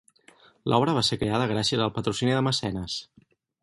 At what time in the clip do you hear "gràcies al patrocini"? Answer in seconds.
1.53-2.37